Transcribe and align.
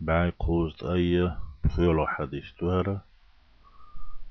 بعي 0.00 0.32
قوزت 0.38 0.82
أي 0.82 1.32
بخيلو 1.64 2.06
حديث 2.06 2.44
تهرة 2.60 3.04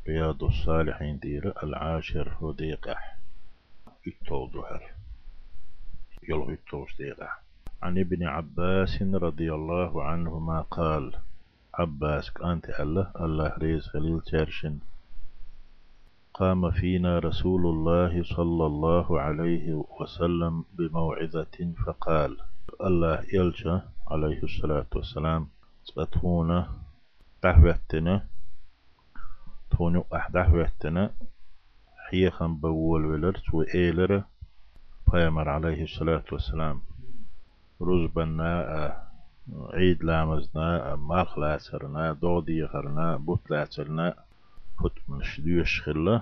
رياض 0.08 0.44
الصالحين 0.44 1.20
دير 1.20 1.54
العاشر 1.64 2.38
وديقح 2.42 3.18
يتول 4.08 4.52
دهر 4.52 4.84
يلو 6.30 6.52
يتوش 6.52 6.98
ديقح 6.98 7.42
عن 7.82 7.98
ابن 7.98 8.24
عباس 8.28 9.02
رضي 9.02 9.54
الله 9.54 10.04
عنهما 10.04 10.62
قال 10.62 11.14
عباس 11.74 12.32
أنت 12.44 12.70
الله؟ 12.70 13.12
الله 13.22 13.54
ريز 13.58 13.88
خليل 13.88 14.22
ترشن. 14.22 14.80
قام 16.34 16.72
فينا 16.72 17.20
رسول 17.20 17.66
الله 17.66 18.24
صلى 18.24 18.66
الله 18.66 19.22
عليه 19.22 19.86
وسلم 20.00 20.66
بموعظة 20.74 21.74
فقال 21.86 22.38
الله 22.82 23.26
يلجأ 23.34 23.82
عليه 24.08 24.44
الصلاة 24.44 24.86
والسلام. 24.96 25.48
تبتهونا 25.88 26.70
دعوتنا 27.44 28.28
تونو 29.72 30.06
أح 30.14 30.30
دعوتنا 30.30 31.12
حيخا 32.10 32.48
بول 32.48 33.06
ولرت 33.06 33.54
وإيلر. 33.54 34.24
بيامر 35.14 35.50
عليه 35.50 35.84
الصلاة 35.84 36.24
والسلام. 36.32 36.82
رزبنا 37.82 39.08
عيد 39.74 40.04
لامزنا 40.04 40.96
مالخ 40.96 41.38
لاترنا 41.38 42.14
دودي 42.14 42.68
خرنا 42.68 43.18
بوت 43.18 43.52
لاترنا 43.52 44.16
فوت 44.80 44.94
من 45.08 45.24
شديوش 45.24 45.82
خلا 45.82 46.22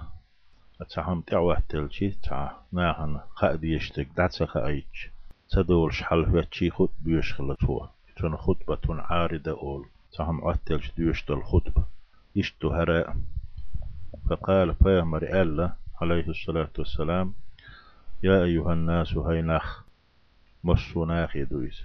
أتحم 0.81 1.21
تعوه 1.21 1.59
تلشي 1.69 2.11
تع 2.11 2.51
ناهن 2.71 3.19
قاد 3.35 3.63
يشتك 3.63 4.07
دعسا 4.17 4.45
خايج 4.45 4.83
تدول 5.49 5.93
شحل 5.93 6.25
فاتشي 6.31 6.69
خط 6.71 6.91
بيوش 6.99 7.33
خلا 7.33 7.53
توا 7.53 7.87
تون 8.15 8.37
خطبة 8.37 9.01
عارضة 9.01 9.51
أول. 9.51 9.85
تحم 10.13 10.47
عتلش 10.47 10.91
ديوش 10.97 11.25
دل 11.25 11.43
خطبة. 11.43 11.83
يشتو 12.35 12.69
هراء. 12.69 13.15
فقال 14.29 14.75
فيامر 14.75 15.41
الله 15.41 15.73
عليه 16.01 16.27
الصلاة 16.29 16.69
والسلام 16.77 17.33
يا 18.23 18.43
أيها 18.43 18.73
الناس 18.73 19.17
هينخ 19.17 19.83
مسو 20.63 21.05
ناخ 21.05 21.35
يدويس 21.35 21.83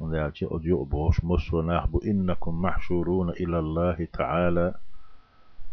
ونالتي 0.00 0.48
أديو 0.50 0.84
بوش 0.84 1.24
مسو 1.24 1.62
ناخ 1.62 1.86
بو 1.86 1.98
إنكم 1.98 2.62
محشورون 2.62 3.30
إلى 3.30 3.58
الله 3.58 4.08
تعالى. 4.12 4.74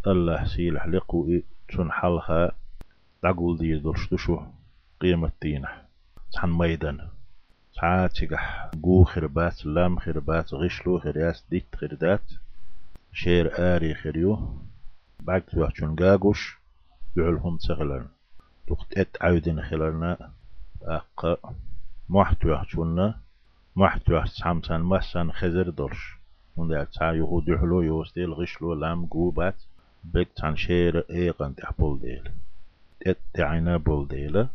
الله 0.07 0.43
لقو 0.85 1.39
تون 1.69 1.91
حلها. 1.91 2.51
دقول 3.23 3.57
دي 3.57 3.79
دلشتشو 3.79 4.39
قيمة 5.01 5.31
دينه. 5.41 5.69
تحن 6.33 6.49
ميدان 6.49 7.07
تعاتيقح 7.75 8.71
قو 8.83 9.03
خربات 9.03 9.65
لام 9.65 9.99
خربات 9.99 10.53
غشلو 10.53 10.99
خرياس 10.99 11.43
ديت 11.49 11.75
خردات 11.75 12.21
شير 13.13 13.51
آري 13.57 13.93
خريو 13.95 14.57
بعد 15.23 15.41
توحشون 15.41 15.95
قاقوش 15.95 16.57
يعلهم 17.17 17.57
تغلن 17.57 18.07
تقت 18.67 18.97
ات 18.97 19.17
عودين 19.21 19.61
خلالنا 19.61 20.31
أقا 20.83 21.37
محتوى 22.09 22.57
حشونا 22.57 23.19
محتوى 23.75 24.25
سامسان 24.27 24.81
مسان 24.81 25.31
خزر 25.31 25.69
دلش. 25.69 26.17
وندا 26.57 26.83
تا 26.83 27.11
يهود 27.11 27.47
يحلو 27.47 27.81
يوستيل 27.81 28.33
غشلو 28.33 28.73
لام 28.73 29.05
قوبات 29.05 29.55
بك 30.03 30.27
تان 30.35 30.55
شير 30.55 31.05
ايقان 31.09 31.55
تحبول 31.55 31.99
ديل 31.99 32.31
ات 33.07 33.17
تعينا 33.33 33.77
بول 33.77 34.07
ديل 34.07 34.47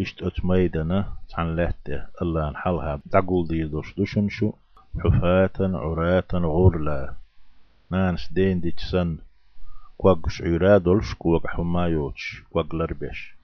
اشت 0.00 0.22
ات 0.22 0.44
ميدنا 0.44 1.12
تان 1.30 1.56
لهته 1.56 2.06
الله 2.22 2.50
نحلها 2.50 3.00
تقول 3.12 3.48
دي 3.48 3.64
دوش 3.64 3.94
دوشن 3.94 4.28
شو 4.28 4.52
حفاة 5.04 5.58
عراة 5.60 6.32
غرلا 6.34 7.14
نانس 7.90 8.32
دين 8.32 8.60
دي 8.60 8.70
تسن 8.70 9.18
كوغش 9.98 10.42
عرادولش 10.42 11.14
كوغ 11.14 11.46
حمايوش 11.46 12.42
كوغ 12.52 12.74
لربش 12.76 13.34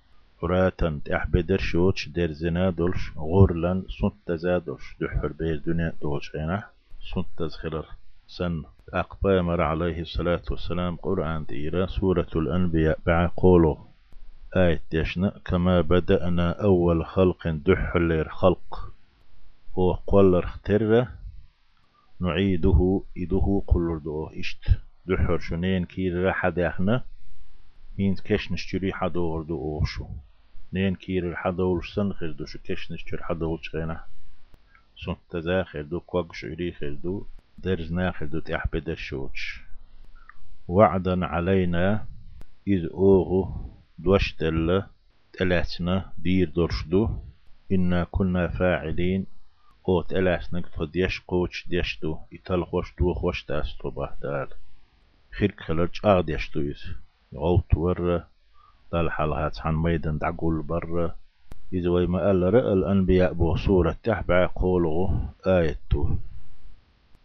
وراتن 0.43 1.03
تحبدر 1.04 1.59
شوتش 1.59 2.09
در 2.09 2.32
زنادولش 2.32 3.12
غورلن 3.16 3.84
سنت 4.00 4.32
زادولش 4.32 4.97
دحر 5.00 5.32
بير 5.38 5.56
دنيا 5.66 5.92
دولش 6.03 6.31
غينا 6.34 6.65
سنت 7.15 7.42
زخلر 7.42 7.87
سن 8.26 8.62
أقبامر 8.92 9.60
عليه 9.62 10.00
الصلاة 10.00 10.42
والسلام 10.50 10.97
قرآن 10.97 11.47
تيرا 11.47 11.87
سورة 11.87 12.26
الأنبياء 12.37 12.98
بعقوله 13.06 13.85
آية 14.55 14.83
دشنا 14.93 15.41
كما 15.45 15.81
بدأنا 15.81 16.62
أول 16.62 17.07
خلق 17.07 17.49
دحلر 17.49 18.29
خلق 18.29 18.93
وقولر 19.77 20.45
اختر 20.45 21.09
نعيده 22.21 23.03
إده 23.19 23.62
قلر 23.67 23.99
دو 23.99 24.27
إشت. 24.27 24.65
دحر 25.07 25.39
شنين 25.39 25.84
كير 25.84 26.33
حد 26.33 26.59
إحنا 26.59 27.05
مين 27.99 28.15
كش 28.15 28.53
نشتري 28.53 28.93
حدور 28.93 29.43
دو 29.43 29.79
أوشو. 29.79 30.07
نين 30.73 30.95
كير 30.95 31.31
الحدول 31.31 31.84
سن 31.84 32.13
خير 32.13 32.33
دو 32.33 32.47
شو 32.47 32.59
كش 32.65 32.93
نشتري 32.93 33.23
حدول 33.23 33.59
شغينا 33.63 34.05
سنت 35.05 35.19
تزاخر 35.31 35.83
دو 35.83 36.01
كوغ 36.01 36.33
شعري 36.33 36.73
خير 36.73 36.95
دو 36.95 37.27
درز 37.59 37.93
ناخر 37.93 38.27
دو 38.27 38.39
تيح 38.39 38.67
بدر 38.73 38.95
شوتش 38.95 39.61
وعدا 40.69 41.27
علينا 41.27 42.07
إذ 42.69 42.87
أوغو 42.87 43.75
دوشتل 43.99 44.83
تلاتنا 45.33 46.12
دير 46.19 46.51
درشدو 46.51 47.09
إنا 47.73 48.05
كنا 48.05 48.49
فاعلين. 48.49 49.27
أو 49.89 50.03
تلاتنا 50.03 50.62
قد 50.77 50.97
يشقوش 50.97 51.69
ديشدو 51.69 52.19
يتل 52.33 52.65
خوش 52.65 52.95
دو 52.99 53.15
خوش 53.15 53.47
داستو 53.49 53.91
بهدال 53.91 54.49
خيرك 55.39 55.61
خلرج 55.61 56.01
آغد 56.05 56.29
يشدويز 56.29 56.83
غوت 57.34 57.75
ور. 57.75 58.25
دال 58.93 59.11
حلهات 59.11 59.61
عن 59.61 59.75
ميدان 59.75 60.19
دعقول 60.19 60.63
بر. 60.63 61.15
إذا 61.73 61.91
ويما 61.91 62.27
قال 62.27 62.55
رأى 62.55 62.73
الأنبياء 62.73 63.33
بصورة 63.33 63.97
تحبع 64.03 64.47
قوله 64.47 65.28
آيته 65.47 66.19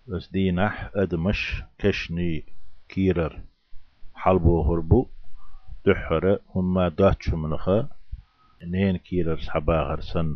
بس 0.08 0.28
دينح 0.28 0.90
أدمش 0.96 1.64
كشني 1.78 2.44
كيرر. 2.90 3.40
حلبو 4.14 4.62
هربو. 4.62 5.08
دحر 5.86 6.40
هما 6.56 6.90
داتشو 6.90 7.38
منخا 7.38 7.88
نين 8.64 8.97
كيرر 8.97 9.38
صحباغر 9.38 10.02
سن. 10.02 10.36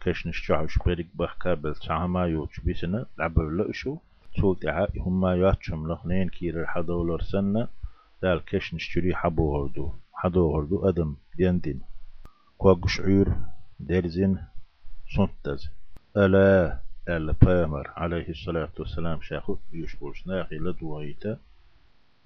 كشنش 0.00 0.38
شعوش 0.46 0.78
بريك 0.78 1.06
بخ 1.14 1.38
كابل 1.38 1.76
سعما 1.76 2.26
يوش 2.26 2.60
بيسنا 2.60 3.06
لعبر 3.18 3.50
لأشو. 3.50 3.98
تولتها 4.36 4.88
هما 4.96 5.34
ياتشو 5.34 5.76
منخ. 5.76 6.06
نين 6.06 6.28
كيرر 6.28 6.66
حدولر 6.66 7.22
سنة 7.22 7.68
دال 8.22 8.44
كشنش 8.44 8.94
جري 8.94 9.14
حبو 9.14 9.56
هردو 9.56 9.92
حدو 10.12 10.56
هردو 10.56 10.88
أدم 10.88 11.16
يندين. 11.38 11.80
كوغش 12.58 13.00
عير 13.00 13.28
درزين 13.80 14.38
سنتز. 15.16 15.70
ألا 16.16 16.78
ألا 17.08 17.34
بامر 17.42 17.90
عليه 17.96 18.28
الصلاة 18.28 18.72
والسلام 18.78 19.20
شاخو 19.20 19.56
يشبوش 19.72 20.26
ناخي 20.26 20.58
لدويتا 20.58 21.38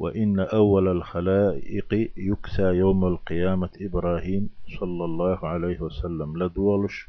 وإن 0.03 0.41
أول 0.41 0.89
الخلائق 0.89 2.11
يكسى 2.17 2.63
يوم 2.63 3.05
القيامة 3.05 3.71
إبراهيم 3.81 4.51
صلى 4.81 5.05
الله 5.05 5.47
عليه 5.49 5.81
وسلم. 5.81 6.43
لدولش 6.43 7.09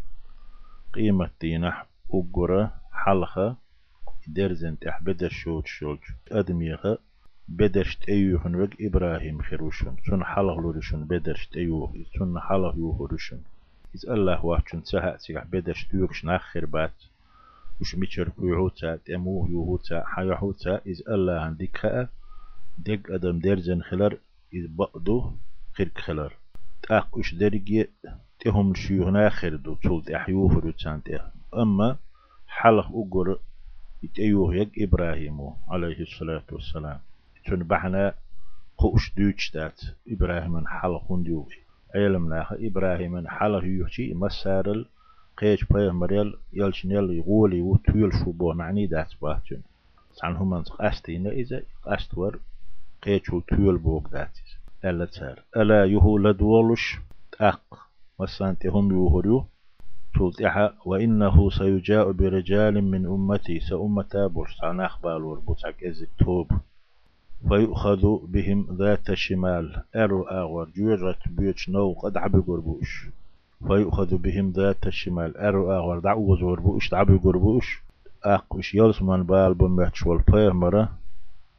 قيمة 0.94 1.30
دينح 1.42 1.86
أقرى 2.14 2.70
حلقة 2.92 3.56
درزن 4.28 4.80
تحبد 4.80 5.24
الشوج 5.24 5.66
شوج 5.66 5.98
أدميها 6.32 6.98
بدرشت 7.48 8.10
أيوهن 8.10 8.56
وق 8.56 8.70
إبراهيم 8.82 9.42
خروشن. 9.42 9.96
سن 10.10 10.24
حلق 10.24 10.58
لورشن 10.58 11.04
بدرشت 11.04 11.58
أيوه 11.58 11.94
سن 12.20 12.40
حلق 12.40 12.76
يوهرشن 12.78 13.40
إذ 13.96 14.10
الله 14.10 14.46
واحشن 14.46 14.82
سها 14.84 15.18
سيح 15.18 15.44
بدرشت 15.44 15.94
يوكش 15.94 16.26
ناخر 16.26 16.66
بات. 16.66 16.98
وش 17.82 17.96
ميشر 17.96 18.30
يوهوتا 18.40 18.96
تأموه 18.96 19.50
يوهوتا 19.50 20.04
حيوهوتا 20.06 20.82
إذ 20.86 21.02
الله 21.10 21.34
عندك 21.34 21.78
خاء 21.78 22.10
دق 22.78 23.12
أدم 23.12 23.40
درزن 23.40 23.82
خلر 23.82 24.18
إذ 24.54 24.68
بقدو 24.68 25.32
خيرك 25.74 25.98
خلر 25.98 26.34
تاق 26.84 27.18
وش 27.18 27.34
درجي 27.34 27.90
تهم 28.40 28.74
شيوهنا 28.76 29.30
خردو 29.30 29.76
تولت 29.76 30.12
أحيوه 30.12 30.54
روتان 30.60 31.04
تيه 31.04 31.32
أما 31.54 31.98
حلق 32.48 32.88
أقر 32.96 33.40
يتأيوه 34.04 34.56
يق 34.56 34.70
إبراهيم 34.78 35.54
عليه 35.68 36.00
الصلاة 36.02 36.44
والسلام. 36.52 37.00
تون 37.46 37.64
بحنا 37.64 38.14
قوش 38.78 39.14
دوش 39.18 39.52
دات. 39.54 39.82
إبراهيم 40.08 40.68
حلق 40.68 41.12
هنديوه 41.12 41.48
علم 41.96 42.30
لاخ 42.30 42.54
إبراهيم 42.54 43.28
حلق 43.28 43.64
يوشي 43.64 44.14
مسارل 44.14 44.86
قيش 45.38 45.64
بيه 45.64 45.92
مريل 45.92 46.36
يلشنيل 46.54 47.10
يغولي 47.10 47.62
وتويل 47.62 48.14
شبو 48.14 48.54
معني 48.54 48.88
دات 48.88 49.12
باهتون 49.22 49.62
عن 50.24 50.36
هم 50.36 50.62
قاستين 50.64 51.28
إذا 51.28 51.62
قاستور 51.84 52.40
قيش 53.06 53.30
وتويل 53.34 53.78
بوك 53.78 54.08
داتيس 54.12 54.58
ألا 54.86 55.06
تار. 55.06 55.40
ألا 55.58 55.86
يهو 55.86 56.18
لدولش 56.18 56.98
تاق 57.32 57.62
مسانتي 58.20 58.68
هم 58.68 58.92
يوهريو. 58.92 59.46
تولت 60.16 60.42
إحا. 60.42 60.74
وإنه 60.86 61.50
سيجاء 61.50 62.12
برجال 62.12 62.84
من 62.84 63.06
أمتي. 63.06 63.60
سأمتا 63.60 64.28
برسان 64.28 64.82
أخبال 64.82 65.24
وربوتك 65.24 65.84
إزك 65.84 66.10
توب. 66.20 66.52
فيؤخذ 67.48 68.18
بهم 68.28 68.68
ذات 68.72 69.10
الشمال 69.10 69.84
أرو 69.96 70.24
آغور 70.24 70.70
جوجة 70.76 71.18
بيوش 71.26 71.70
نو 71.70 71.94
قد 71.94 72.18
عبي 72.18 72.38
قربوش. 72.38 73.08
فيؤخذ 73.68 74.18
بهم 74.18 74.52
ذات 74.52 74.88
الشمال 74.88 75.38
أرو 75.38 75.72
آغور 75.72 76.00
دعوز 76.00 76.44
وربوش 76.44 76.90
دعبي 76.92 77.18
قربوش. 77.18 77.84
أقوش 78.24 78.76
يلسمان 78.76 79.24
بال 79.24 79.54
بمحش 79.54 80.04
والبيمرة 80.08 81.03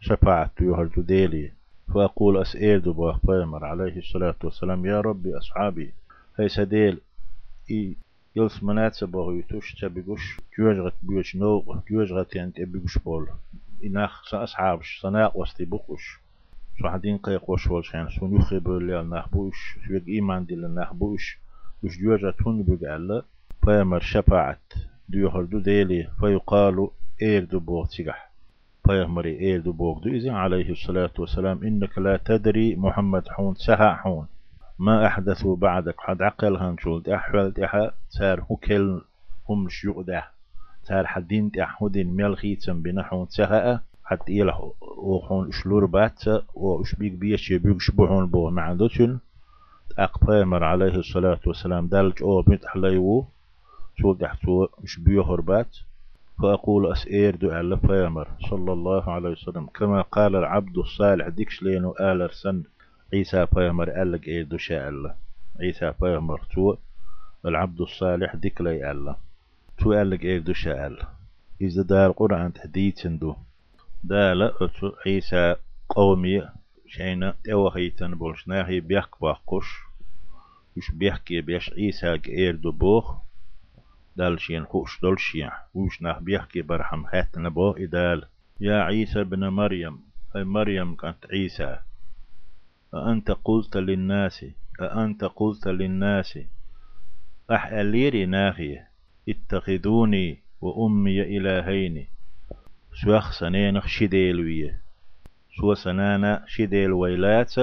شفاعة 0.05 0.51
يهرد 0.61 1.07
ديلي 1.07 1.53
فأقول 1.95 2.37
أسئل 2.43 2.81
دبا 2.81 3.19
بيمر 3.25 3.65
عليه 3.65 3.99
الصلاة 3.99 4.35
والسلام 4.45 4.87
يا 4.87 5.01
ربي 5.01 5.39
أصحابي 5.39 5.93
هاي 6.39 6.49
سديل 6.49 7.01
إي 7.71 7.97
يلس 8.37 8.63
منات 8.63 8.95
سبغ 8.95 9.33
يتوش 9.33 9.75
تبيقوش 9.75 10.41
جوجغت 10.59 10.95
بيوش 11.03 11.37
نو 11.37 11.83
جوجغت 11.91 12.37
يعني 12.37 12.51
تبيقوش 12.51 12.99
بول 12.99 13.29
إناخ 13.85 14.29
سأصحابش 14.31 15.01
سناق 15.03 15.37
وستي 15.37 15.65
بقوش. 15.65 16.21
سو 16.83 16.89
حدين 16.89 17.19
قيق 17.19 17.51
وشول 17.51 17.85
شان 17.85 18.09
سو 18.09 18.27
نخي 18.27 18.59
بولي 18.59 19.01
النخبوش 19.01 19.79
سو 19.87 19.95
يق 19.95 20.05
إيمان 20.09 20.45
دي 20.47 20.55
النخبوش 20.55 21.39
وش 21.83 21.99
جوجغت 21.99 22.43
هون 22.43 22.63
بيقال 22.63 23.23
بيمر 23.67 24.01
شفاعت 24.01 24.73
ديوهر 25.09 25.45
دو 25.45 25.59
ديلي 25.59 26.11
فيقال 26.21 26.89
إير 27.23 27.45
دو 27.45 27.61
بوغ 27.61 27.87
تيغح. 27.87 28.34
بيغمري 28.89 29.41
إير 29.41 29.61
دو 29.61 29.73
بوغ 29.73 29.99
دو 29.99 30.11
إذن 30.11 30.31
عليه 30.31 30.71
الصلاة 30.71 31.11
والسلام 31.19 31.63
إنك 31.65 31.99
لا 31.99 32.17
تدري 32.17 32.77
محمد 32.77 33.29
حون 33.29 33.55
سها 33.55 33.95
حون. 33.95 34.27
ما 34.79 35.07
أحدثوا 35.07 35.57
بعدك؟ 35.57 35.95
حد 35.99 36.23
عقل 36.23 36.57
هنشول 36.57 37.03
أحوال 37.09 37.55
تحا 37.55 37.91
تار 38.19 38.45
هكل 38.51 39.01
هم 39.49 39.69
شيوء 39.69 40.03
ده 40.03 40.25
تار 40.87 41.07
حدين 41.07 41.51
تحودين 41.51 42.17
ميل 42.17 42.37
خيتم 42.37 42.83
بنحون 42.83 43.27
سها 43.29 43.83
حتى 44.05 44.43
إله 44.43 44.73
وحون 44.99 45.53
شلور 45.53 45.87
بات 45.87 46.23
وشبيك 46.55 47.13
بيش 47.13 47.51
يبيك 47.51 47.81
شبهون 47.81 48.27
بو. 48.27 48.51
معدوتن 48.51 49.19
أقبامر 49.99 50.65
عليه 50.65 50.95
الصلاة 50.95 51.41
والسلام 51.47 51.87
دالج 51.87 52.23
أو 52.23 52.45
متحليو 52.47 53.25
شو 53.97 54.13
دحتو 54.13 54.67
مش 54.83 55.01
بيهر 55.01 55.41
بات. 55.41 55.77
فأقول 56.43 56.93
أسئر 56.93 57.37
دو 57.37 57.51
على 57.51 57.77
فيامر 57.77 58.29
صلى 58.51 58.73
الله 58.73 59.11
عليه 59.11 59.29
وسلم. 59.29 59.67
كما 59.67 60.03
قال 60.03 60.37
العبد 60.37 60.79
الصالح 60.79 61.29
ديكش 61.29 61.63
لينو 61.63 61.95
آل 62.01 62.31
سن 62.35 62.63
عيسى 63.13 63.47
فيامر 63.47 64.03
ألق 64.03 64.21
إير 64.29 64.45
دو 64.45 64.57
شاء 64.57 65.17
عيسى 65.61 65.93
فيامر 65.99 66.41
تو 66.55 66.77
العبد 67.47 67.81
الصالح 67.81 68.35
ديك 68.37 68.61
لي 68.61 68.91
الله 68.91 69.17
تو 69.79 69.93
ألق 69.93 70.21
إير 70.21 70.41
دو 70.41 70.53
شاء 70.53 70.93
إذا 71.61 71.83
دار 71.83 72.11
قرآن 72.11 72.53
تحديث 72.53 73.07
دو 73.07 73.35
دالا 74.05 74.53
عيسى 75.07 75.57
قومي 75.89 76.49
شينا 76.87 77.35
توهيتن 77.45 78.15
بولشناهي 78.15 78.81
بيحك 78.81 79.21
باقوش. 79.21 79.81
وش 80.77 80.91
بيحكي 80.91 81.41
بيش 81.41 81.71
عيسى 81.73 82.21
إير 82.29 82.57
دو 82.57 82.73
بوخ. 82.73 83.15
دالشين 84.17 84.65
خوش 84.65 85.01
دولشين 85.01 85.51
وش 85.75 86.03
نح 86.03 86.19
بيحكي 86.19 86.63
برحم 86.63 87.07
حتى 87.07 87.41
نبو 87.41 87.71
إدال 87.71 88.25
يا 88.61 88.83
عيسى 88.83 89.25
بن 89.25 89.49
مريم 89.49 89.99
أي 90.37 90.45
مريم 90.45 90.95
كانت 90.95 91.27
عيسى 91.31 91.79
أأنت 92.95 93.31
قلت 93.31 93.77
للناس. 93.77 94.47
أأنت 94.81 95.25
قلت 95.25 95.69
للناس. 95.69 96.39
أح 97.51 97.67
أليري 97.67 98.27
ناخية 98.27 98.89
اتخذوني 99.29 100.39
وأمي 100.61 101.23
إلهين. 101.23 102.07
سوخ 103.05 103.33
سنين 103.33 103.81
شديلوية 103.81 104.81
سو 105.61 105.75
سنانا 105.75 106.45
شديل 106.47 106.93
ويلات 106.93 107.55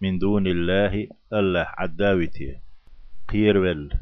من 0.00 0.18
دون 0.18 0.46
الله 0.46 1.08
الله 1.32 1.66
عداوتي. 1.78 2.60
قيرول 3.28 3.92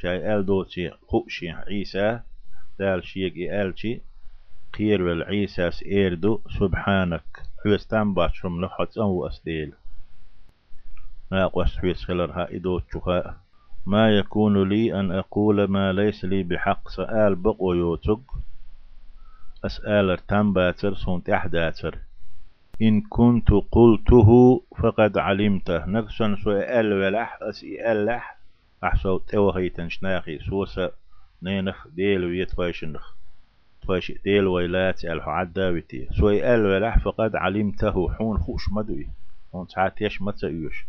شاي 0.00 0.34
آل 0.34 0.46
دوتي 0.46 0.90
خوشي 1.06 1.50
عيسى 1.50 2.20
دال 2.78 3.04
شيق 3.04 3.52
آلشي 3.52 4.00
قير 4.74 5.02
والعيسى 5.02 5.70
سيردو 5.70 6.40
سبحانك. 6.58 7.22
حوستان 7.64 8.14
باتشم 8.14 8.64
لحط 8.64 8.98
أو 8.98 9.26
أسديل 9.26 9.72
ما 11.30 11.46
قوس 11.46 11.78
حويس 11.78 12.04
خلرها 12.04 12.48
إدو 12.50 12.78
تشوها 12.78 13.36
ما 13.86 14.18
يكون 14.18 14.68
لي 14.68 15.00
أن 15.00 15.12
أقول 15.12 15.64
ما 15.64 15.92
ليس 15.92 16.24
لي 16.24 16.42
بحق. 16.42 16.88
سأل 16.88 17.34
بقو 17.34 17.72
يوتق 17.72 18.20
أسأل 19.64 20.18
تنباتر 20.28 20.94
سونت 20.94 21.30
أحداتر. 21.30 21.98
إن 22.82 23.00
كنت 23.00 23.50
قلته 23.50 24.62
فقد 24.78 25.18
علمته. 25.18 25.86
نقصا 25.86 26.36
سؤال 26.44 26.92
ولح. 26.92 27.38
أسئل 27.42 28.06
لح. 28.06 28.37
أحسو 28.84 29.18
توهيتن 29.18 29.88
شناخي 29.88 30.38
سوسا 30.38 30.90
نينخ 31.42 31.88
ديل 31.88 32.24
ويتويشنخ 32.24 33.14
تويش 33.82 34.12
ديل 34.24 34.46
ويلات 34.46 35.04
عداوتي. 35.04 36.08
سوي 36.10 36.54
أل 36.54 36.66
ولح 36.66 36.98
فقد 36.98 37.36
علمته 37.36 38.12
حون 38.12 38.38
خوش 38.38 38.72
مدوي. 38.72 39.08
حون 39.52 39.66
تعاتيش 39.66 40.22
متأيوش 40.22 40.86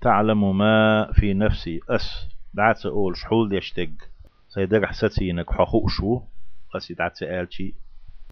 تعلم 0.00 0.58
ما 0.58 1.12
في 1.12 1.34
نفسي. 1.34 1.80
أس. 1.88 2.28
دعت 2.54 2.86
أقول 2.86 3.16
شحول 3.16 3.54
يشتق. 3.54 3.90
سيدق 4.48 4.84
حساتينك 4.84 5.50
حخوشو 5.52 6.20
قسي 6.74 6.94
دعت 6.94 7.22
آلشي. 7.22 7.74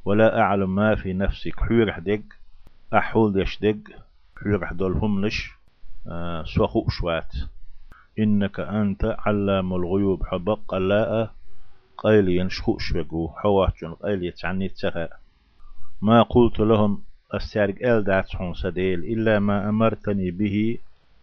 ولا 0.04 0.40
أعلم 0.40 0.74
ما 0.74 0.94
في 0.94 1.12
نفسك 1.12 1.60
حير 1.60 1.92
حدق 1.92 2.22
أحول 2.94 3.40
يشتق. 3.40 3.78
حير 4.42 4.66
حدولهم 4.66 5.26
نش. 5.26 5.50
آه 6.06 6.44
سوى 6.44 6.66
خوشوات 6.66 7.32
إنك 8.18 8.60
أنت 8.60 9.16
علام 9.18 9.74
الغيوب. 9.74 10.26
حبق 10.26 10.74
لا 10.74 11.30
قيل 11.98 12.28
ينشخو 12.28 12.78
شبقو 12.78 13.28
حواجن 13.28 13.94
قيل 13.94 14.24
يتعني 14.24 14.68
تسخى 14.68 15.08
ما 16.02 16.22
قلت 16.22 16.60
لهم 16.60 17.02
أستارق 17.32 17.76
آل 17.82 18.24
حون 18.30 18.54
سديل. 18.54 19.04
إلا 19.04 19.38
ما 19.38 19.68
أمرتني 19.68 20.30
به. 20.30 20.78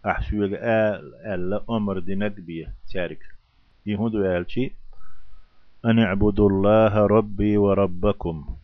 أحسوغ 0.06 0.52
آل 0.60 1.16
آل 1.26 1.62
أمر 1.70 2.00
دينك 2.00 2.40
بيه 2.40 2.74
تارك 2.94 3.20
يهودو 3.86 4.26
آلشي 4.26 4.72
أن 5.86 6.00
اعبدوا 6.00 6.50
الله 6.50 6.94
ربي 7.08 7.58
وربكم. 7.58 8.56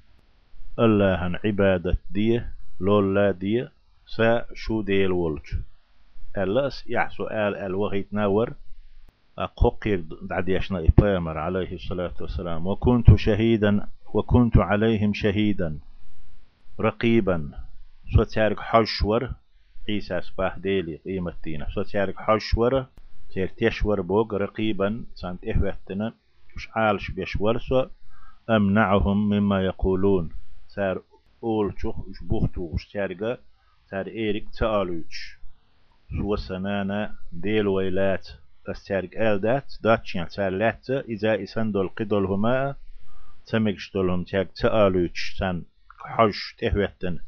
الله 0.79 1.39
عبادة 1.45 1.97
ديه 2.11 2.54
لولا 2.80 3.31
ديه 3.31 3.71
سا 4.07 4.45
شو 4.54 4.81
ديل 4.81 5.11
ولج. 5.11 5.47
ألاس 6.38 6.83
يحسو 6.88 7.28
آل 7.28 7.56
الوغيت 7.56 8.14
ناور. 8.14 8.54
أقوقير 9.38 10.06
دعديشنا 10.21 10.80
إبامر 10.80 11.38
عليه 11.38 11.74
الصلاة 11.74 12.14
والسلام. 12.21 12.68
وكنت 12.68 13.16
شهيدا 13.16 13.88
وكنت 14.14 14.57
عليهم 14.57 15.14
شهيدا. 15.14 15.80
رقيبا. 16.80 17.52
سو 18.16 18.24
تارك 18.24 18.59
حشور. 18.59 19.31
عيسى 19.90 20.21
سباه 20.21 20.57
ديلي 20.57 20.95
قيمة 20.95 21.33
دينا 21.44 21.68
سو 21.76 21.81
تارك 21.81 22.16
حشور. 22.18 22.86
تير 23.33 23.48
تشور 23.48 24.02
بوغ 24.02 24.36
رقيبا. 24.36 25.06
سانت 25.16 25.45
إهوتنا 25.45 26.14
مش 26.56 26.69
عالش 26.76 27.12
بيشور 27.12 27.59
سو 27.59 27.86
أمنعهم 28.50 29.30
مما 29.30 29.62
يقولون. 29.66 30.30
سار 30.68 31.02
أول 31.44 31.74
شوخ 31.78 31.95
إش 32.00 32.24
بوختو 32.24 32.62
وش 32.62 32.88
تارقا 32.88 33.38
سار 33.90 34.07
إيريك 34.07 34.50
تألوش. 34.50 35.38
سو 36.18 36.35
سنانا 36.35 37.16
ديل 37.31 37.68
ويلات 37.68 38.28
تستارك 38.66 39.18
آل 39.18 39.42
دات 39.42 39.73
داتشين 39.83 40.28
تار 40.28 40.49
لات 40.49 40.89
إذا 40.89 41.44
إسان 41.44 41.71
دول 41.71 41.89
قدول 41.89 42.25
هما 42.25 42.75
تمكش 43.47 43.92
دولهم 43.94 44.23
تاك 44.23 44.51
تآلوش 44.56 45.35
سان 45.39 45.63
حش 46.06 46.56
تهوتن 46.59 47.19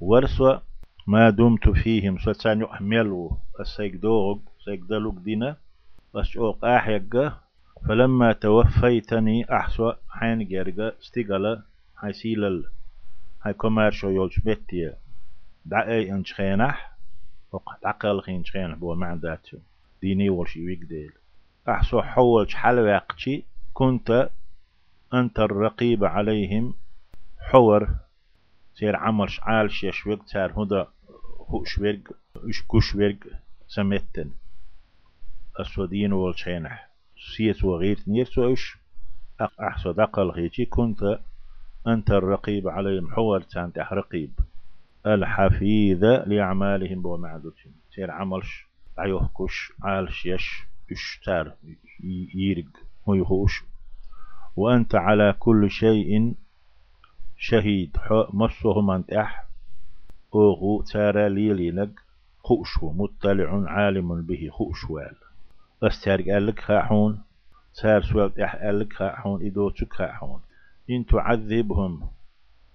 ورسوا 0.00 0.58
ما 1.06 1.30
دمت 1.30 1.68
فيهم 1.68 2.18
ستان 2.18 2.60
يحملوا 2.60 3.30
السيك 3.60 3.94
دوغ 3.94 4.38
سيك 4.64 4.80
دلوك 4.80 5.18
دينا 5.18 5.56
أشعوق 6.14 6.64
آحيق 6.64 7.32
فلما 7.88 8.32
توفيتني 8.32 9.56
أحسوا 9.56 9.92
حين 10.08 10.48
جرقا 10.48 10.92
استقلا 11.00 11.62
هاي 11.98 12.12
سيلل 12.12 12.64
هاي 13.42 13.52
كوميرشو 13.52 14.08
يولش 14.10 14.38
بيتيا 14.40 14.96
دعي 15.64 16.12
انش 16.12 16.34
خينح 16.34 16.97
وقت 17.52 17.86
عقل 17.86 18.20
خين 18.20 18.44
شخينح 18.44 18.78
بو 18.78 18.94
معداتو 18.94 19.58
ديني 20.02 20.30
والشي 20.30 20.64
ويك 20.64 20.84
ديل. 20.84 21.12
أحسو 21.68 22.02
حولش 22.02 22.54
حلواقشي 22.54 23.44
كنت 23.74 24.30
أنت 25.14 25.38
الرقيب 25.38 26.04
عليهم 26.04 26.74
حور. 27.38 27.88
سير 28.74 28.96
عمر 28.96 29.26
شعال 29.26 29.70
شيشوك 29.70 30.22
تار 30.32 30.62
هدا 30.62 30.86
هوشويرج 31.48 32.08
إش 32.36 32.62
كوشويرج 32.62 33.16
سمتن 33.68 34.30
أسودين 35.56 36.12
والشينح 36.12 36.88
وغير 37.64 37.98
نير 38.06 38.24
سوش 38.24 38.78
أحسد 39.60 40.00
أقل 40.00 40.30
غيتي 40.30 40.64
كنت 40.64 41.18
أنت 41.86 42.10
الرقيب 42.10 42.68
عليهم 42.68 43.10
حور 43.10 43.40
تانت 43.40 43.78
رقيب. 43.78 44.30
الحفيظ 45.06 46.04
لأعمالهم 46.04 47.02
بومعدوتهم 47.02 47.72
سير 47.90 48.10
عملش 48.10 48.66
عيوهكوش 48.98 49.72
عالش 49.82 50.26
يش 50.26 50.64
إشتار 50.92 51.54
يرق 52.34 52.72
ويهوش 53.06 53.64
وأنت 54.56 54.94
على 54.94 55.34
كل 55.38 55.70
شيء 55.70 56.34
شهيد. 57.36 57.96
مصهم 58.32 58.90
أنت 58.90 59.12
أح. 59.12 59.48
أوغو 60.34 60.82
تارا 60.82 61.28
ليلينك 61.28 62.00
خؤشو 62.42 62.92
مطلع 62.92 63.64
عالم 63.70 64.22
به 64.22 64.48
خؤشوال 64.50 65.14
أستار 65.82 66.22
قالك 66.22 66.60
خاحون 66.60 67.22
تار 67.74 68.02
سوال 68.02 68.40
إح 68.40 68.56
قالك 68.56 68.92
خاحون 68.92 69.46
إدو 69.46 69.70
تك 69.70 69.92
خاحون 69.92 70.40
إن 70.90 71.06
تعذبهم 71.06 72.08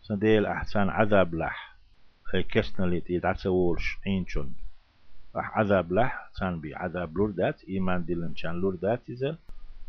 سديل 0.01 0.46
أحسن 0.46 0.89
عذاب 0.89 1.36
لح. 1.36 1.73
أي 2.34 2.44
كسنا 2.44 2.86
ليت 2.86 3.10
يدعسولش 3.10 3.98
عينشون 4.06 4.54
أح 5.38 5.58
عذاب 5.58 5.94
لح 5.94 6.30
سان 6.40 6.60
بي 6.60 6.75
عذاب 6.75 7.18
لوردات 7.18 7.63
إيمان 7.63 8.06
دلن 8.06 8.36
شان 8.36 8.62
لوردات 8.62 9.10
إذا 9.10 9.38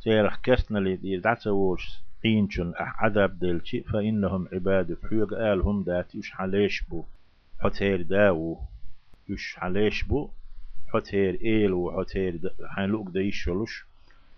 تيرخ 0.03 0.41
كسنا 0.43 0.79
ليت 0.79 1.05
يدعسولش 1.05 2.01
عينشون 2.25 2.75
أح 2.75 3.05
عذاب 3.05 3.39
دلشي 3.39 3.81
فإنهم 3.83 4.49
عباد 4.53 4.99
حيوغ 5.11 5.53
آلهم 5.53 5.83
دات 5.83 6.15
يش 6.15 6.31
حليش 6.31 6.83
بو؟ 6.83 7.05
حتير 7.61 8.03
داو. 8.03 8.59
يش 9.29 9.57
حليش 9.57 10.03
بو؟ 10.03 10.31
حتير 10.95 11.39
إيل 11.45 11.73
وحتير 11.73 12.53
حين 12.67 12.85
لوك 12.85 13.09
ديشولش 13.09 13.85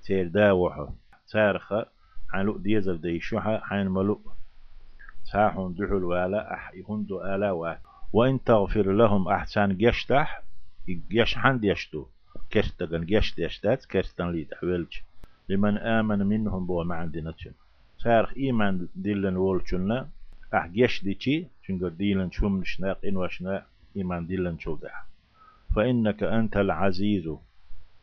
تير 0.04 0.28
داوحه 0.28 0.92
تارخة 1.28 1.86
حين 2.28 2.42
لوك 2.42 2.56
ديزر 2.56 2.96
ديشوحة 2.96 3.60
حين 3.60 3.88
ملوك 3.88 4.32
تاحون 5.32 5.74
دحول 5.74 6.04
ولا 6.04 6.54
أح 6.54 6.74
يهندو 6.74 7.22
آلا 7.22 7.50
وات 7.50 7.80
وإن 8.12 8.44
تغفر 8.44 8.92
لهم 8.92 9.28
أحسن 9.28 9.76
جشتح 9.76 10.42
جش 10.88 11.34
حند 11.34 11.64
يشتو 11.64 12.06
كشتغن 12.50 13.06
جشت 13.06 13.38
يشتات 13.38 13.84
كشتن 13.86 14.30
لي 14.30 14.44
تحويلج 14.44 14.92
لمن 15.48 15.78
آمن 15.78 16.26
منهم 16.26 16.66
بو 16.66 16.84
ما 16.84 16.94
عندنا 16.94 17.30
تشن 17.30 17.52
سارخ 17.98 18.32
إيمان 18.36 18.88
ديلن 18.96 19.36
وولچنا 19.36 20.08
أح 20.54 20.66
جش 20.66 21.04
ديشي 21.04 21.46
چنگو 21.64 21.88
ديلن 21.88 22.30
شوم 22.30 22.60
نشناق 22.60 22.98
إن 23.04 23.16
وشنا 23.16 23.66
إيمان 23.96 24.26
ديلن 24.26 24.58
شودا 24.58 24.90
فإنك 25.76 26.22
أنت 26.22 26.56
العزيز. 26.56 27.28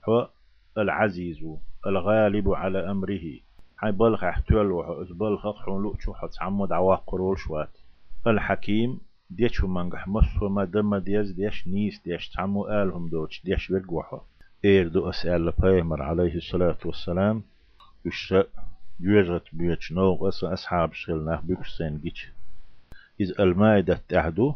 هو 0.10 0.30
العزيز 0.78 1.46
الغالب 1.88 2.50
على 2.50 2.92
أمره. 2.92 3.40
هاي 3.80 3.92
بلخ 3.92 4.24
أحتوال 4.24 4.72
وحو 4.72 5.04
بلخ 5.04 5.48
حون 5.64 5.84
لؤشو 5.84 6.14
حتى 6.14 6.38
عمود 6.42 6.72
عواق 6.72 7.04
قرول 7.08 7.40
شوات. 7.40 7.78
الحكيم 8.28 9.00
ديش 9.30 9.64
منجح 9.64 10.08
مصر 10.08 10.48
ما 10.50 10.66
دم 10.66 10.96
ديش 10.96 11.28
ديش 11.28 11.68
نيس 11.68 12.02
ديش 12.06 12.30
تعمو 12.30 12.68
آلهم 12.68 13.10
دوش 13.10 13.42
ديش 13.46 13.72
وقوحو 13.72 14.20
دو 14.64 15.10
أسأل 15.10 15.46
لبيمر 15.46 16.02
عليه 16.02 16.36
الصلاة 16.36 16.78
والسلام 16.86 17.44
يش 18.06 18.34
يوجد 19.00 19.42
بيتش 19.54 19.92
نوغ 19.92 20.30
أس 20.30 20.44
أصحاب 20.44 20.94
شغلنا 20.94 21.42
بيكسين 21.44 21.98
جيش 22.04 22.32
إذ 23.22 23.42
المائدة 23.42 24.02
تحدو 24.10 24.54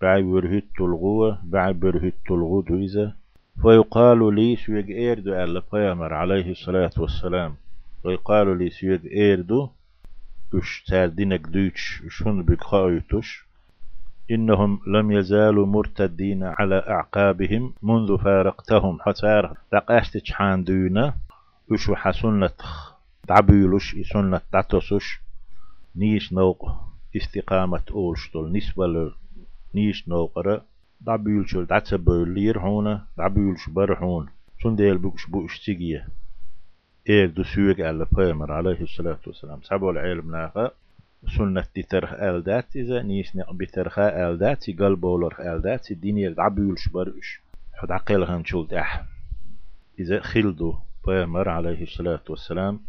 بعي 0.00 0.22
برهت 0.22 0.64
تلغوة 0.76 1.38
بعي 1.44 1.72
برهت 1.72 2.14
تلغو 2.26 2.64
إذا 2.70 3.16
فيقال 3.62 4.34
لي 4.34 4.56
سويق 4.56 4.86
إيردو 4.86 5.34
ألا 5.34 5.62
بيمر 5.72 6.14
عليه 6.14 6.50
الصلاة 6.50 6.90
والسلام 6.98 7.54
ويقال 8.04 8.58
لي 8.58 8.70
سويق 8.70 9.04
إيردو 9.04 9.68
اش 10.54 10.84
تار 10.88 11.08
دينك 11.08 11.40
دوش 11.40 12.02
شون 12.08 12.42
بكخايتوش 12.42 13.51
إنهم 14.30 14.80
لم 14.86 15.12
يزالوا 15.12 15.66
مرتدين 15.66 16.42
على 16.44 16.84
أعقابهم 16.88 17.72
منذ 17.82 18.18
فارقتهم. 18.18 18.98
حتى 19.00 19.42
رقاشت 19.74 20.32
حان 20.32 20.64
دونا 20.64 21.14
وشو 21.70 21.94
حسنة 21.94 22.50
تعبيلوش 23.28 23.96
سنة 24.12 24.40
تعتصوش 24.52 25.20
نيش 25.96 26.32
نوق 26.32 26.70
استقامة 27.16 27.82
أولشتول 27.90 28.52
نسبة 28.52 29.12
نيش 29.74 30.08
نوقرة 30.08 30.64
دعبيلشول 31.00 31.66
دعتبولير 31.66 32.60
هونا 32.60 33.04
دعبيلش 33.18 33.68
برهون 33.68 34.28
سنديل 34.62 34.98
بوش 34.98 35.26
بوش 35.26 35.60
تيجيه 35.64 36.08
إيه 37.08 37.26
دو 37.26 37.42
سويق 37.42 37.86
على 37.86 38.06
بيمر 38.12 38.52
عليه 38.52 38.80
الصلاة 38.80 39.18
والسلام. 39.26 39.62
سبب 39.62 39.88
العلم 39.88 40.30
ناقا 40.30 40.70
ترخ 41.90 42.12
آلدات 42.12 42.76
إذا 42.76 43.02
نيسني 43.02 43.44
بترخا 43.52 44.28
آلدات 44.30 44.70
قلب 44.70 45.04
ولرخ 45.04 45.40
آلدات 45.40 45.90
الدنيا 45.90 46.30
دعبيول 46.30 46.78
شبرش 46.78 47.40
حد 47.74 47.90
عقلها 47.90 48.42
شولت 48.44 48.72
أح 48.72 49.04
إذا 49.98 50.20
خلدو 50.20 50.74
بيمر 51.06 51.48
عليه 51.48 51.82
الصلاة 51.82 52.20
والسلام 52.28 52.80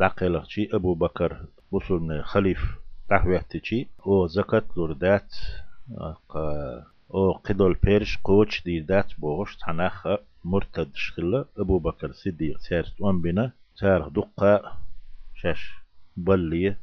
دعقله 0.00 0.44
شي 0.44 0.68
أبو 0.72 0.94
بكر 0.94 1.46
بصرنا 1.72 2.22
خليف 2.22 2.76
تحويت 3.08 3.64
شي 3.64 3.88
أو 4.06 4.26
زكاة 4.26 4.64
لردات 4.76 5.34
أو 7.14 7.32
قدول 7.32 7.74
بيرش 7.82 8.18
قوش 8.24 8.64
دي 8.64 8.80
دات 8.80 9.12
بوغش 9.18 9.56
تناخ 9.56 10.06
مرتد 10.44 10.90
شخلة 10.94 11.44
أبو 11.58 11.78
بكر 11.78 12.12
صديق 12.12 12.58
سيرت 12.58 13.02
بنا 13.02 13.52
سار 13.74 14.08
دقة 14.08 14.78
شاش 15.34 15.74
بلية 16.16 16.78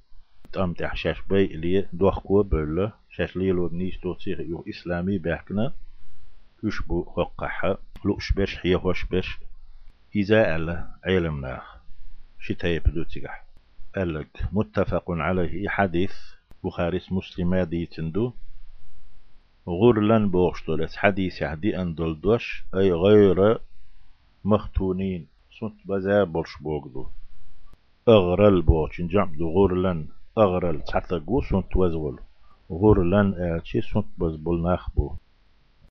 تام 0.52 0.74
تح 0.74 0.96
شاش 0.96 1.22
بي 1.30 1.48
لي 1.48 1.88
دوخ 1.94 2.20
كو 2.20 2.44
بل 2.44 2.92
شاش 3.10 3.36
لي 3.36 3.52
لو 3.52 3.68
بنيش 3.68 3.98
تو 3.98 4.14
تيغ 4.14 4.42
يو 4.42 4.66
إسلامي 4.70 5.18
بحكنا 5.18 5.74
يشبو 6.64 7.06
حقها 7.06 7.78
لوش 8.06 8.34
بش 8.34 8.56
حيه 8.58 8.76
وش 8.76 9.06
بش 9.06 9.38
إذا 10.16 10.56
ألا 10.56 10.88
علم 11.06 11.42
ناخ 11.42 11.80
شتاي 12.40 12.80
بدو 12.80 13.04
تيغح. 13.04 13.46
ألك 13.98 14.46
متفق 14.52 15.12
عليه 15.12 15.70
حديث. 15.70 16.14
بخاري 16.64 17.02
مسلمة 17.12 17.64
دي 17.64 17.86
تندو. 17.86 18.34
غرلن 19.68 20.30
بوغشتولت 20.30 20.96
حديث 20.96 21.42
يهدي 21.42 21.82
أن 21.82 21.96
دلدوش 21.96 22.64
أي 22.76 22.92
غير 22.92 23.60
مختونين. 24.46 25.28
سنت 25.60 25.88
بزا 25.88 26.24
بولش 26.24 26.58
بوغدو. 26.62 27.08
أغرل 28.08 28.62
بوچن 28.62 29.08
جمع 29.08 29.32
دو 29.38 29.50
غرلن 29.50 30.08
أغرل 30.38 30.82
تحتقو 30.82 31.42
سنت 31.42 31.78
وزغل. 31.78 32.16
غرلن 32.72 33.34
آلشي 33.34 33.82
سنت 33.82 34.06
بز 34.18 34.36
بول 34.36 34.62
ناخبو. 34.62 35.12